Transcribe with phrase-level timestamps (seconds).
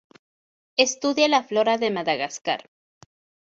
[0.85, 2.59] Estudia la flora de Madagascar.